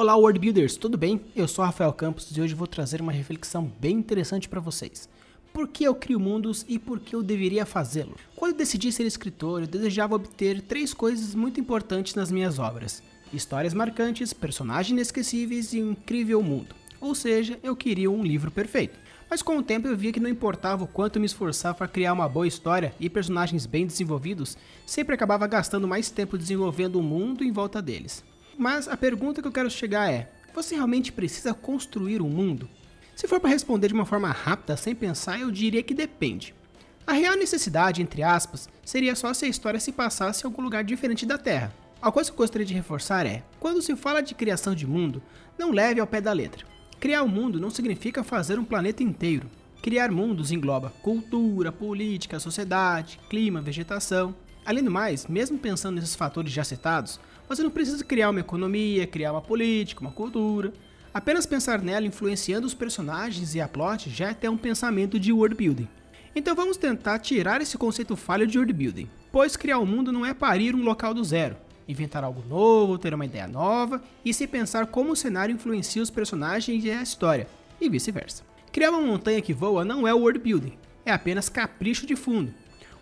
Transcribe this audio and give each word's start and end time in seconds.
Olá 0.00 0.16
World 0.16 0.38
Builders, 0.38 0.78
tudo 0.78 0.96
bem? 0.96 1.20
Eu 1.36 1.46
sou 1.46 1.62
Rafael 1.62 1.92
Campos 1.92 2.34
e 2.34 2.40
hoje 2.40 2.54
vou 2.54 2.66
trazer 2.66 3.02
uma 3.02 3.12
reflexão 3.12 3.70
bem 3.78 3.96
interessante 3.96 4.48
para 4.48 4.58
vocês. 4.58 5.10
Por 5.52 5.68
que 5.68 5.84
eu 5.84 5.94
crio 5.94 6.18
mundos 6.18 6.64
e 6.66 6.78
por 6.78 7.00
que 7.00 7.14
eu 7.14 7.22
deveria 7.22 7.66
fazê-lo? 7.66 8.16
Quando 8.34 8.56
decidi 8.56 8.90
ser 8.90 9.04
escritor, 9.04 9.60
eu 9.60 9.66
desejava 9.66 10.14
obter 10.14 10.62
três 10.62 10.94
coisas 10.94 11.34
muito 11.34 11.60
importantes 11.60 12.14
nas 12.14 12.32
minhas 12.32 12.58
obras: 12.58 13.02
histórias 13.30 13.74
marcantes, 13.74 14.32
personagens 14.32 14.90
inesquecíveis 14.90 15.74
e 15.74 15.82
um 15.82 15.90
incrível 15.90 16.42
mundo. 16.42 16.74
Ou 16.98 17.14
seja, 17.14 17.60
eu 17.62 17.76
queria 17.76 18.10
um 18.10 18.24
livro 18.24 18.50
perfeito. 18.50 18.98
Mas 19.28 19.42
com 19.42 19.58
o 19.58 19.62
tempo 19.62 19.86
eu 19.86 19.94
via 19.94 20.12
que 20.12 20.18
não 20.18 20.30
importava 20.30 20.82
o 20.82 20.88
quanto 20.88 21.20
me 21.20 21.26
esforçava 21.26 21.74
para 21.74 21.86
criar 21.86 22.14
uma 22.14 22.26
boa 22.26 22.46
história 22.46 22.94
e 22.98 23.10
personagens 23.10 23.66
bem 23.66 23.86
desenvolvidos, 23.86 24.56
sempre 24.86 25.14
acabava 25.14 25.46
gastando 25.46 25.86
mais 25.86 26.08
tempo 26.08 26.38
desenvolvendo 26.38 26.96
o 26.96 27.02
mundo 27.02 27.44
em 27.44 27.52
volta 27.52 27.82
deles. 27.82 28.24
Mas 28.60 28.86
a 28.86 28.94
pergunta 28.94 29.40
que 29.40 29.48
eu 29.48 29.52
quero 29.52 29.70
chegar 29.70 30.12
é: 30.12 30.30
você 30.54 30.74
realmente 30.74 31.10
precisa 31.10 31.54
construir 31.54 32.20
um 32.20 32.28
mundo? 32.28 32.68
Se 33.16 33.26
for 33.26 33.40
para 33.40 33.48
responder 33.48 33.88
de 33.88 33.94
uma 33.94 34.04
forma 34.04 34.30
rápida, 34.30 34.76
sem 34.76 34.94
pensar, 34.94 35.40
eu 35.40 35.50
diria 35.50 35.82
que 35.82 35.94
depende. 35.94 36.54
A 37.06 37.14
real 37.14 37.36
necessidade, 37.36 38.02
entre 38.02 38.22
aspas, 38.22 38.68
seria 38.84 39.16
só 39.16 39.32
se 39.32 39.46
a 39.46 39.48
história 39.48 39.80
se 39.80 39.92
passasse 39.92 40.44
em 40.44 40.46
algum 40.46 40.60
lugar 40.60 40.84
diferente 40.84 41.24
da 41.24 41.38
Terra. 41.38 41.74
A 42.02 42.12
coisa 42.12 42.30
que 42.30 42.34
eu 42.34 42.36
gostaria 42.36 42.66
de 42.66 42.74
reforçar 42.74 43.24
é: 43.24 43.42
quando 43.58 43.80
se 43.80 43.96
fala 43.96 44.20
de 44.20 44.34
criação 44.34 44.74
de 44.74 44.86
mundo, 44.86 45.22
não 45.56 45.70
leve 45.70 45.98
ao 45.98 46.06
pé 46.06 46.20
da 46.20 46.32
letra. 46.34 46.66
Criar 47.00 47.22
um 47.22 47.28
mundo 47.28 47.58
não 47.58 47.70
significa 47.70 48.22
fazer 48.22 48.58
um 48.58 48.64
planeta 48.64 49.02
inteiro. 49.02 49.48
Criar 49.80 50.10
mundos 50.10 50.52
engloba 50.52 50.92
cultura, 51.00 51.72
política, 51.72 52.38
sociedade, 52.38 53.18
clima, 53.30 53.62
vegetação. 53.62 54.34
Além 54.66 54.84
do 54.84 54.90
mais, 54.90 55.26
mesmo 55.26 55.58
pensando 55.58 55.94
nesses 55.94 56.14
fatores 56.14 56.52
já 56.52 56.62
citados, 56.62 57.18
você 57.50 57.64
não 57.64 57.70
precisa 57.70 58.04
criar 58.04 58.30
uma 58.30 58.38
economia, 58.38 59.08
criar 59.08 59.32
uma 59.32 59.42
política, 59.42 60.00
uma 60.00 60.12
cultura. 60.12 60.72
Apenas 61.12 61.46
pensar 61.46 61.82
nela 61.82 62.06
influenciando 62.06 62.64
os 62.64 62.74
personagens 62.74 63.56
e 63.56 63.60
a 63.60 63.66
plot 63.66 64.08
já 64.08 64.28
é 64.28 64.30
até 64.30 64.48
um 64.48 64.56
pensamento 64.56 65.18
de 65.18 65.32
world 65.32 65.56
building. 65.56 65.88
Então 66.32 66.54
vamos 66.54 66.76
tentar 66.76 67.18
tirar 67.18 67.60
esse 67.60 67.76
conceito 67.76 68.14
falho 68.14 68.46
de 68.46 68.56
world 68.56 68.72
building, 68.72 69.10
pois 69.32 69.56
criar 69.56 69.80
um 69.80 69.84
mundo 69.84 70.12
não 70.12 70.24
é 70.24 70.32
parir 70.32 70.76
um 70.76 70.84
local 70.84 71.12
do 71.12 71.24
zero, 71.24 71.56
inventar 71.88 72.22
algo 72.22 72.44
novo, 72.48 72.96
ter 72.96 73.12
uma 73.12 73.24
ideia 73.24 73.48
nova 73.48 74.00
e 74.24 74.32
se 74.32 74.46
pensar 74.46 74.86
como 74.86 75.10
o 75.10 75.16
cenário 75.16 75.52
influencia 75.52 76.00
os 76.00 76.08
personagens 76.08 76.84
e 76.84 76.90
a 76.92 77.02
história, 77.02 77.48
e 77.80 77.88
vice-versa. 77.88 78.44
Criar 78.70 78.92
uma 78.92 79.02
montanha 79.02 79.42
que 79.42 79.52
voa 79.52 79.84
não 79.84 80.06
é 80.06 80.14
world 80.14 80.38
building, 80.38 80.78
é 81.04 81.10
apenas 81.10 81.48
capricho 81.48 82.06
de 82.06 82.14
fundo. 82.14 82.54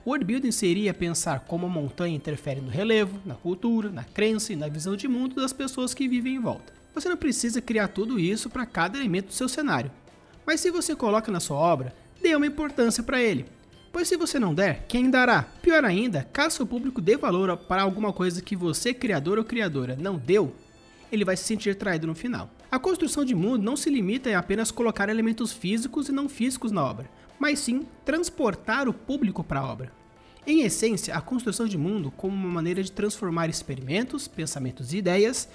World 0.08 0.24
building 0.24 0.52
seria 0.52 0.94
pensar 0.94 1.40
como 1.40 1.66
a 1.66 1.68
montanha 1.68 2.16
interfere 2.16 2.62
no 2.62 2.70
relevo, 2.70 3.20
na 3.26 3.34
cultura, 3.34 3.90
na 3.90 4.04
crença 4.04 4.54
e 4.54 4.56
na 4.56 4.66
visão 4.66 4.96
de 4.96 5.06
mundo 5.06 5.34
das 5.34 5.52
pessoas 5.52 5.92
que 5.92 6.08
vivem 6.08 6.36
em 6.36 6.40
volta. 6.40 6.72
Você 6.94 7.10
não 7.10 7.16
precisa 7.18 7.60
criar 7.60 7.88
tudo 7.88 8.18
isso 8.18 8.48
para 8.48 8.64
cada 8.64 8.96
elemento 8.96 9.26
do 9.26 9.34
seu 9.34 9.50
cenário, 9.50 9.90
mas 10.46 10.60
se 10.60 10.70
você 10.70 10.96
coloca 10.96 11.30
na 11.30 11.40
sua 11.40 11.58
obra, 11.58 11.94
dê 12.22 12.34
uma 12.34 12.46
importância 12.46 13.02
para 13.02 13.20
ele. 13.20 13.44
Pois 13.92 14.08
se 14.08 14.16
você 14.16 14.38
não 14.38 14.54
der, 14.54 14.86
quem 14.88 15.10
dará? 15.10 15.42
Pior 15.42 15.84
ainda, 15.84 16.26
caso 16.32 16.62
o 16.62 16.66
público 16.66 17.02
dê 17.02 17.14
valor 17.14 17.54
para 17.54 17.82
alguma 17.82 18.10
coisa 18.10 18.40
que 18.40 18.56
você, 18.56 18.94
criador 18.94 19.36
ou 19.36 19.44
criadora, 19.44 19.94
não 19.94 20.16
deu, 20.16 20.56
ele 21.12 21.22
vai 21.22 21.36
se 21.36 21.44
sentir 21.44 21.74
traído 21.74 22.06
no 22.06 22.14
final. 22.14 22.48
A 22.70 22.78
construção 22.78 23.26
de 23.26 23.34
mundo 23.34 23.62
não 23.62 23.76
se 23.76 23.90
limita 23.90 24.30
a 24.30 24.38
apenas 24.38 24.70
colocar 24.70 25.10
elementos 25.10 25.52
físicos 25.52 26.08
e 26.08 26.12
não 26.12 26.30
físicos 26.30 26.72
na 26.72 26.82
obra, 26.82 27.10
mas 27.38 27.58
sim 27.58 27.86
transportar 28.06 28.88
o 28.88 28.94
público 28.94 29.44
para 29.44 29.60
a 29.60 29.70
obra. 29.70 29.97
Em 30.46 30.62
essência, 30.62 31.14
a 31.14 31.20
construção 31.20 31.66
de 31.66 31.76
mundo 31.76 32.10
como 32.16 32.34
uma 32.34 32.48
maneira 32.48 32.82
de 32.82 32.90
transformar 32.90 33.48
experimentos, 33.48 34.26
pensamentos 34.26 34.92
e 34.92 34.98
ideias 34.98 35.48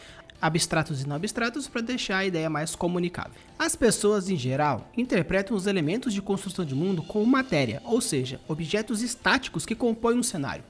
abstratos 0.44 1.02
e 1.02 1.08
não 1.08 1.16
abstratos 1.16 1.70
para 1.70 1.80
deixar 1.80 2.18
a 2.18 2.26
ideia 2.26 2.50
mais 2.50 2.76
comunicável. 2.76 3.40
As 3.58 3.78
pessoas, 3.78 4.30
em 4.30 4.36
geral, 4.36 4.92
interpretam 4.98 5.56
os 5.56 5.68
elementos 5.68 6.14
de 6.14 6.22
construção 6.22 6.66
de 6.66 6.76
mundo 6.76 7.02
como 7.02 7.26
matéria, 7.26 7.82
ou 7.86 8.02
seja, 8.02 8.42
objetos 8.46 9.02
estáticos 9.02 9.66
que 9.66 9.74
compõem 9.74 10.18
um 10.18 10.24
cenário. 10.24 10.66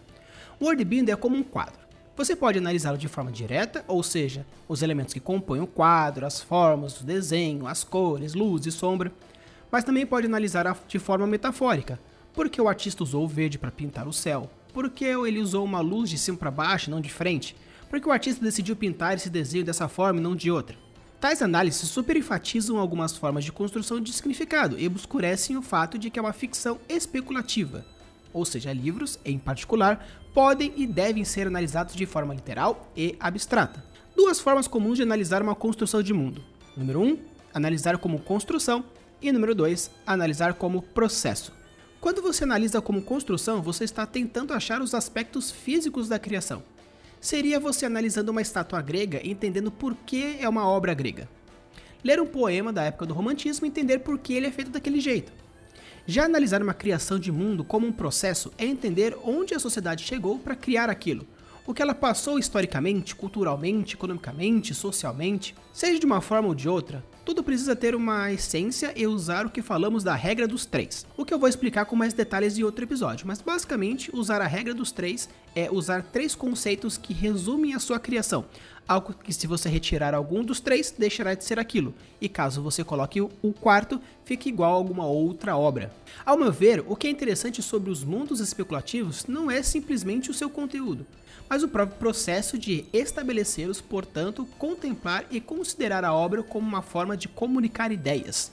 O 0.60 0.66
worldbuilding 0.66 1.12
é 1.12 1.16
como 1.16 1.36
um 1.36 1.42
quadro. 1.42 1.82
Você 2.16 2.36
pode 2.36 2.60
analisá-lo 2.60 3.00
de 3.00 3.08
forma 3.08 3.32
direta, 3.32 3.84
ou 3.88 4.04
seja, 4.04 4.46
os 4.68 4.84
elementos 4.84 5.12
que 5.12 5.20
compõem 5.20 5.62
o 5.62 5.66
quadro, 5.66 6.28
as 6.28 6.40
formas, 6.40 7.02
o 7.02 7.04
desenho, 7.04 7.66
as 7.66 7.84
cores, 7.84 8.36
luz 8.36 8.68
e 8.68 8.72
sombra, 8.72 9.12
mas 9.72 9.84
também 9.84 10.06
pode 10.06 10.28
analisar 10.28 10.78
de 10.88 11.00
forma 11.00 11.26
metafórica, 11.26 12.00
porque 12.34 12.62
o 12.62 12.68
artista 12.68 13.04
usou 13.04 13.24
o 13.24 13.28
verde 13.28 13.58
para 13.58 13.72
pintar 13.72 14.08
o 14.08 14.14
céu, 14.14 14.50
porque 14.74 15.06
ele 15.06 15.40
usou 15.40 15.64
uma 15.64 15.80
luz 15.80 16.10
de 16.10 16.18
cima 16.18 16.38
para 16.38 16.52
baixo, 16.52 16.90
não 16.90 17.00
de 17.00 17.10
frente, 17.10 17.56
porque 17.90 18.08
o 18.08 18.12
artista 18.12 18.44
decidiu 18.44 18.76
pintar 18.76 19.16
esse 19.16 19.30
desenho 19.30 19.64
dessa 19.64 19.88
forma 19.88 20.20
e 20.20 20.24
não 20.24 20.36
de 20.36 20.50
outra. 20.50 20.76
Tais 21.20 21.42
análises 21.42 21.88
superenfatizam 21.90 22.78
algumas 22.78 23.16
formas 23.16 23.46
de 23.46 23.52
construção 23.52 24.02
de 24.02 24.12
significado 24.12 24.78
e 24.78 24.88
obscurecem 24.88 25.56
o 25.56 25.62
fato 25.62 25.98
de 25.98 26.10
que 26.10 26.20
é 26.20 26.22
uma 26.22 26.34
ficção 26.34 26.80
especulativa, 26.90 27.86
ou 28.34 28.44
seja, 28.44 28.74
livros, 28.74 29.20
em 29.24 29.38
particular, 29.38 30.06
podem 30.34 30.74
e 30.76 30.88
devem 30.88 31.24
ser 31.24 31.48
analisados 31.48 31.96
de 31.96 32.06
forma 32.06 32.34
literal 32.34 32.92
e 32.98 33.16
abstrata. 33.20 33.86
Duas 34.16 34.40
formas 34.40 34.68
comuns 34.68 34.98
de 34.98 35.04
analisar 35.04 35.42
uma 35.42 35.56
construção 35.56 36.02
de 36.02 36.14
mundo. 36.14 36.44
Número 36.76 37.00
1, 37.00 37.08
um, 37.08 37.18
analisar 37.54 37.98
como 38.00 38.20
construção 38.20 38.84
e 39.22 39.32
número 39.32 39.56
2, 39.56 39.92
analisar 40.06 40.56
como 40.56 40.82
processo. 40.82 41.54
Quando 42.04 42.22
você 42.22 42.44
analisa 42.44 42.82
como 42.82 43.02
construção, 43.02 43.62
você 43.62 43.86
está 43.86 44.06
tentando 44.06 44.54
achar 44.54 44.82
os 44.82 44.94
aspectos 44.94 45.50
físicos 45.50 46.10
da 46.10 46.20
criação 46.20 46.62
seria 47.22 47.62
você 47.62 47.86
analisando 47.86 48.30
uma 48.30 48.42
estátua 48.42 48.82
grega 48.82 49.22
e 49.24 49.32
entendendo 49.32 49.72
por 49.72 49.96
que 49.96 50.36
é 50.42 50.50
uma 50.50 50.68
obra 50.68 50.94
grega. 50.94 51.30
Ler 52.04 52.20
um 52.20 52.26
poema 52.26 52.74
da 52.74 52.84
época 52.84 53.06
do 53.06 53.14
romantismo 53.14 53.66
e 53.66 53.70
entender 53.70 54.00
por 54.00 54.20
que 54.20 54.34
ele 54.34 54.48
é 54.48 54.52
feito 54.52 54.70
daquele 54.70 55.00
jeito. 55.00 55.32
Já 56.06 56.26
analisar 56.26 56.62
uma 56.62 56.74
criação 56.74 57.18
de 57.18 57.32
mundo 57.32 57.64
como 57.64 57.88
um 57.88 57.94
processo 57.94 58.52
é 58.58 58.66
entender 58.66 59.18
onde 59.24 59.56
a 59.56 59.60
sociedade 59.60 60.04
chegou 60.04 60.38
para 60.38 60.58
criar 60.58 60.90
aquilo, 60.90 61.26
o 61.66 61.74
que 61.74 61.82
ela 61.82 61.96
passou 61.96 62.38
historicamente, 62.38 63.16
culturalmente, 63.16 63.96
economicamente, 63.96 64.74
socialmente, 64.74 65.56
seja 65.72 65.98
de 65.98 66.06
uma 66.06 66.20
forma 66.20 66.50
ou 66.50 66.54
de 66.54 66.68
outra, 66.68 67.02
tudo 67.26 67.44
precisa 67.44 67.76
ter 67.76 67.96
uma 67.96 68.32
essência 68.32 68.94
e 68.96 69.08
usar 69.08 69.46
o 69.46 69.50
que 69.50 69.62
falamos 69.62 70.04
da 70.04 70.16
regra 70.16 70.48
dos 70.48 70.66
três, 70.66 71.06
o 71.16 71.26
que 71.26 71.34
eu 71.34 71.40
vou 71.40 71.48
explicar 71.48 71.86
com 71.86 71.96
mais 71.96 72.14
detalhes 72.14 72.58
em 72.58 72.64
outro 72.64 72.84
episódio, 72.84 73.26
mas 73.28 73.42
basicamente 73.42 74.10
usar 74.14 74.42
a 74.42 74.48
regra 74.48 74.74
dos 74.74 74.92
três 74.92 75.30
é 75.56 75.72
usar 75.72 76.04
três 76.04 76.36
conceitos 76.36 76.98
que 76.98 77.14
resumem 77.14 77.74
a 77.74 77.80
sua 77.80 78.00
criação, 78.00 78.46
algo 78.88 79.14
que 79.14 79.34
se 79.34 79.48
você 79.48 79.70
retirar 79.70 80.14
algum 80.14 80.44
dos 80.44 80.60
três, 80.60 80.94
deixará 80.98 81.34
de 81.34 81.44
ser 81.44 81.60
aquilo, 81.60 81.94
e 82.20 82.28
caso 82.28 82.62
você 82.62 82.84
coloque 82.84 83.22
o 83.22 83.54
quarto, 83.60 84.02
fique 84.26 84.50
igual 84.50 84.74
a 84.74 84.76
alguma 84.76 85.06
outra 85.06 85.56
obra. 85.56 85.94
Ao 86.26 86.38
meu 86.38 86.52
ver, 86.52 86.84
o 86.88 86.96
que 86.96 87.08
é 87.08 87.10
interessante 87.10 87.62
sobre 87.62 87.90
os 87.90 88.04
mundos 88.04 88.40
especulativos 88.40 89.26
não 89.26 89.50
é 89.50 89.64
simplesmente 89.64 90.30
o 90.30 90.34
seu 90.34 90.50
conteúdo, 90.50 91.06
mas 91.50 91.64
o 91.64 91.68
próprio 91.68 91.98
processo 91.98 92.58
de 92.58 92.86
estabelecê-los, 92.92 93.82
portanto, 93.82 94.48
contemplar 94.58 95.26
e 95.32 95.40
considerar 95.40 96.04
a 96.04 96.14
obra 96.14 96.44
como 96.44 96.68
uma 96.68 96.82
forma 96.82 97.16
de 97.16 97.28
comunicar 97.28 97.92
ideias. 97.92 98.52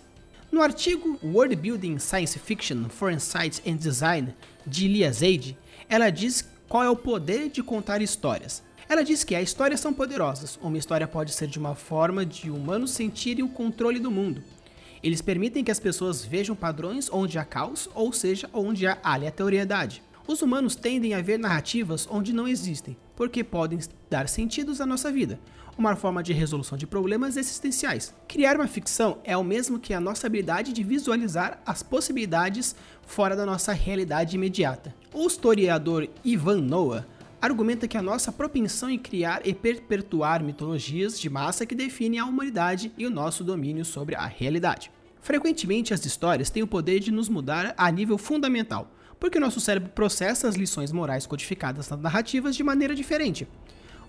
No 0.51 0.63
artigo 0.63 1.19
World 1.23 1.55
Building 1.55 1.99
Science 2.01 2.37
Fiction 2.39 2.89
for 2.89 3.13
Insight 3.13 3.63
and 3.65 3.77
Design 3.77 4.35
de 4.67 4.89
Lia 4.89 5.13
Zaid, 5.13 5.57
ela 5.89 6.11
diz 6.11 6.43
qual 6.71 6.85
é 6.85 6.89
o 6.89 6.95
poder 6.95 7.51
de 7.51 7.65
contar 7.65 8.01
histórias. 8.01 8.63
Ela 8.89 9.03
diz 9.03 9.25
que 9.25 9.35
as 9.35 9.43
histórias 9.43 9.81
são 9.81 9.93
poderosas. 9.93 10.57
Uma 10.63 10.79
história 10.79 11.09
pode 11.09 11.33
ser 11.33 11.49
de 11.49 11.59
uma 11.59 11.75
forma 11.75 12.25
de 12.25 12.49
humanos 12.49 12.93
sentirem 12.93 13.43
o 13.43 13.49
controle 13.49 13.99
do 13.99 14.09
mundo. 14.09 14.41
Eles 15.03 15.21
permitem 15.21 15.65
que 15.65 15.73
as 15.73 15.81
pessoas 15.81 16.25
vejam 16.25 16.55
padrões 16.55 17.11
onde 17.11 17.41
há 17.41 17.45
caos, 17.45 17.91
ou 17.93 18.13
seja, 18.13 18.49
onde 18.53 18.87
há 18.87 18.97
aleatoriedade. 19.03 20.01
Os 20.29 20.43
humanos 20.43 20.77
tendem 20.77 21.13
a 21.13 21.21
ver 21.21 21.41
narrativas 21.41 22.07
onde 22.09 22.33
não 22.33 22.47
existem, 22.47 22.97
porque 23.17 23.43
podem 23.43 23.81
dar 24.09 24.29
sentidos 24.29 24.81
à 24.81 24.87
nossa 24.87 25.11
vida, 25.11 25.41
uma 25.77 25.97
forma 25.97 26.23
de 26.23 26.33
resolução 26.33 26.79
de 26.79 26.87
problemas 26.87 27.37
existenciais. 27.37 28.15
Criar 28.29 28.55
uma 28.55 28.69
ficção 28.69 29.19
é 29.25 29.37
o 29.37 29.43
mesmo 29.43 29.81
que 29.81 29.93
a 29.93 29.99
nossa 29.99 30.29
habilidade 30.29 30.73
de 30.73 30.85
visualizar 30.85 31.61
as 31.67 31.83
possibilidades 31.83 32.77
fora 33.05 33.35
da 33.35 33.45
nossa 33.45 33.73
realidade 33.73 34.37
imediata. 34.37 34.95
O 35.13 35.27
historiador 35.27 36.09
Ivan 36.25 36.61
Noah 36.61 37.05
argumenta 37.43 37.89
que 37.89 37.97
a 37.97 38.03
nossa 38.03 38.31
propensão 38.31 38.89
em 38.89 38.97
criar 38.99 39.45
e 39.45 39.53
perpetuar 39.53 40.41
mitologias 40.41 41.19
de 41.19 41.29
massa 41.29 41.67
que 41.67 41.75
definem 41.75 42.21
a 42.21 42.25
humanidade 42.25 42.93
e 42.97 43.05
o 43.05 43.11
nosso 43.11 43.43
domínio 43.43 43.85
sobre 43.85 44.15
a 44.15 44.25
realidade. 44.25 44.89
Frequentemente, 45.21 45.93
as 45.93 46.07
histórias 46.07 46.49
têm 46.49 46.63
o 46.63 46.67
poder 46.67 47.01
de 47.01 47.11
nos 47.11 47.29
mudar 47.29 47.75
a 47.77 47.91
nível 47.91 48.17
fundamental, 48.17 48.89
porque 49.19 49.41
nosso 49.41 49.61
cérebro 49.61 49.91
processa 49.91 50.47
as 50.47 50.55
lições 50.55 50.93
morais 50.93 51.27
codificadas 51.27 51.89
nas 51.89 52.01
narrativas 52.01 52.55
de 52.55 52.63
maneira 52.63 52.95
diferente. 52.95 53.49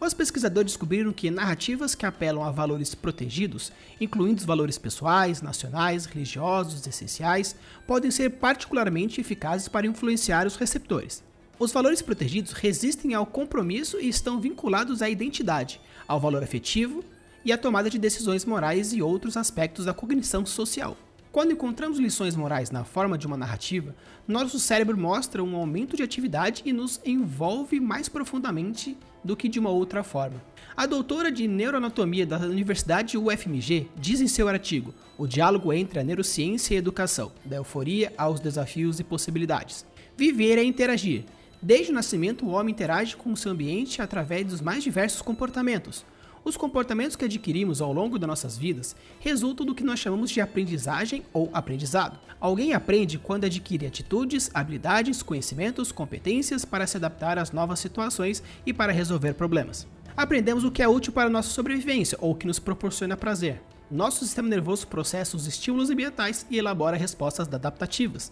Os 0.04 0.16
pesquisadores 0.16 0.72
descobriram 0.72 1.14
que 1.14 1.30
narrativas 1.30 1.94
que 1.94 2.08
apelam 2.08 2.44
a 2.44 2.50
valores 2.50 2.96
protegidos, 2.96 3.72
incluindo 4.00 4.40
os 4.40 4.46
valores 4.46 4.76
pessoais, 4.76 5.44
nacionais, 5.44 6.08
religiosos, 6.08 6.88
essenciais, 6.88 7.56
podem 7.86 8.10
ser 8.10 8.32
particularmente 8.32 9.22
eficazes 9.22 9.68
para 9.68 9.86
influenciar 9.86 10.48
os 10.48 10.56
receptores. 10.56 11.24
Os 11.60 11.72
valores 11.72 12.02
protegidos 12.02 12.52
resistem 12.52 13.14
ao 13.14 13.28
compromisso 13.28 14.00
e 14.00 14.10
estão 14.10 14.42
vinculados 14.42 15.04
à 15.04 15.10
identidade, 15.10 15.80
ao 16.08 16.20
valor 16.20 16.42
afetivo 16.42 17.04
e 17.46 17.52
a 17.52 17.58
tomada 17.58 17.88
de 17.88 18.00
decisões 18.00 18.44
morais 18.44 18.94
e 18.94 19.04
outros 19.04 19.38
aspectos 19.38 19.86
da 19.86 19.94
cognição 19.94 20.44
social. 20.48 20.98
Quando 21.32 21.54
encontramos 21.54 21.98
lições 21.98 22.36
morais 22.36 22.72
na 22.72 22.84
forma 22.84 23.18
de 23.18 23.26
uma 23.26 23.38
narrativa, 23.38 23.96
nosso 24.28 24.60
cérebro 24.60 24.98
mostra 24.98 25.42
um 25.42 25.56
aumento 25.56 25.96
de 25.96 26.04
atividade 26.04 26.62
e 26.66 26.74
nos 26.74 27.00
envolve 27.06 27.80
mais 27.80 28.10
profundamente 28.10 28.98
do 29.24 29.38
que 29.38 29.48
de 29.48 29.58
uma 29.58 29.70
outra 29.70 30.04
forma. 30.04 30.44
A 30.76 30.86
doutora 30.86 31.32
de 31.32 31.48
neuroanatomia 31.48 32.26
da 32.26 32.38
Universidade 32.38 33.18
UFMG 33.18 33.88
diz 33.96 34.20
em 34.20 34.28
seu 34.28 34.50
artigo 34.50 34.94
O 35.18 35.26
diálogo 35.26 35.72
entre 35.72 36.02
a 36.02 36.04
neurociência 36.04 36.74
e 36.74 36.76
a 36.76 36.80
educação, 36.80 37.32
da 37.46 37.56
euforia 37.56 38.12
aos 38.18 38.42
desafios 38.42 39.00
e 39.00 39.04
possibilidades. 39.04 39.86
Viver 40.18 40.58
é 40.58 40.64
interagir. 40.66 41.24
Desde 41.62 41.94
o 41.94 41.96
nascimento, 41.96 42.46
o 42.46 42.50
homem 42.50 42.74
interage 42.74 43.16
com 43.16 43.32
o 43.32 43.38
seu 43.38 43.54
ambiente 43.54 44.02
através 44.02 44.46
dos 44.46 44.60
mais 44.60 44.84
diversos 44.84 45.22
comportamentos, 45.22 46.04
os 46.44 46.58
comportamentos 46.58 47.16
que 47.16 47.26
adquirimos 47.26 47.82
ao 47.82 47.94
longo 47.94 48.18
das 48.18 48.28
nossas 48.28 48.58
vidas 48.58 48.96
resultam 49.20 49.66
do 49.66 49.76
que 49.76 49.84
nós 49.84 50.00
chamamos 50.00 50.32
de 50.32 50.42
aprendizagem 50.42 51.24
ou 51.32 51.50
aprendizado. 51.54 52.20
Alguém 52.40 52.74
aprende 52.74 53.20
quando 53.20 53.46
adquire 53.46 53.86
atitudes, 53.86 54.50
habilidades, 54.54 55.22
conhecimentos, 55.22 55.92
competências 55.92 56.66
para 56.66 56.88
se 56.88 56.98
adaptar 56.98 57.38
às 57.38 57.52
novas 57.52 57.80
situações 57.80 58.42
e 58.66 58.74
para 58.74 58.92
resolver 58.92 59.34
problemas. 59.34 59.88
Aprendemos 60.18 60.64
o 60.64 60.72
que 60.72 60.82
é 60.82 60.88
útil 60.88 61.14
para 61.14 61.30
nossa 61.30 61.50
sobrevivência 61.50 62.18
ou 62.20 62.32
o 62.32 62.36
que 62.36 62.48
nos 62.48 62.60
proporciona 62.60 63.16
prazer. 63.16 63.62
Nosso 63.90 64.24
sistema 64.24 64.48
nervoso 64.48 64.88
processa 64.88 65.36
os 65.36 65.46
estímulos 65.46 65.90
ambientais 65.90 66.46
e 66.50 66.58
elabora 66.58 66.98
respostas 66.98 67.48
adaptativas. 67.54 68.32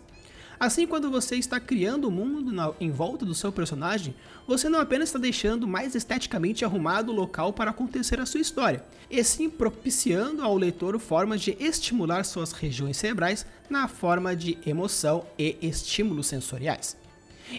Assim, 0.60 0.86
quando 0.86 1.10
você 1.10 1.38
está 1.38 1.58
criando 1.58 2.10
o 2.10 2.12
mundo 2.12 2.52
na, 2.52 2.74
em 2.82 2.92
volta 2.92 3.26
do 3.26 3.34
seu 3.34 3.50
personagem, 3.50 4.14
você 4.46 4.68
não 4.68 4.82
apenas 4.82 5.08
está 5.08 5.18
deixando 5.18 5.66
mais 5.66 5.96
esteticamente 5.96 6.66
arrumado 6.66 7.14
o 7.14 7.16
local 7.16 7.54
para 7.54 7.72
acontecer 7.72 8.20
a 8.20 8.26
sua 8.26 8.42
história, 8.42 8.84
e 9.10 9.24
sim 9.24 9.50
propiciando 9.50 10.44
ao 10.44 10.58
leitor 10.58 11.00
formas 11.00 11.40
de 11.40 11.56
estimular 11.62 12.26
suas 12.26 12.52
regiões 12.52 12.98
cerebrais 12.98 13.46
na 13.70 13.88
forma 13.88 14.36
de 14.36 14.58
emoção 14.66 15.26
e 15.38 15.56
estímulos 15.62 16.28
sensoriais. 16.28 16.98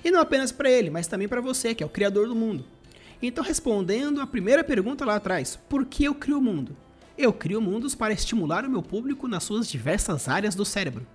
E 0.05 0.11
não 0.11 0.20
apenas 0.20 0.53
para 0.53 0.70
ele, 0.70 0.91
mas 0.91 1.06
também 1.06 1.26
para 1.26 1.41
você, 1.41 1.75
que 1.75 1.82
é 1.82 1.87
o 1.87 1.91
criador 1.91 2.29
do 2.29 2.37
mundo. 2.37 2.67
Então, 3.23 3.43
respondendo 3.43 4.20
a 4.20 4.26
primeira 4.26 4.62
pergunta 4.62 5.06
lá 5.06 5.17
atrás, 5.17 5.58
por 5.70 5.87
que 5.87 6.05
eu 6.05 6.14
crio 6.14 6.37
o 6.37 6.43
mundo? 6.43 6.76
Eu 7.17 7.32
crio 7.32 7.62
mundos 7.62 7.94
para 7.94 8.12
estimular 8.12 8.67
o 8.67 8.70
meu 8.70 8.82
público 8.82 9.26
nas 9.26 9.44
suas 9.44 9.67
diversas 9.67 10.29
áreas 10.29 10.55
do 10.55 10.67
cérebro 10.67 11.06